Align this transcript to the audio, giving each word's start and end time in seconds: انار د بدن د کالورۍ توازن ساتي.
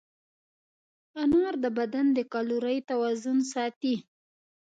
انار 1.21 1.53
د 1.63 1.65
بدن 1.77 2.05
د 2.17 2.19
کالورۍ 2.33 2.77
توازن 2.89 3.37
ساتي. 3.53 3.95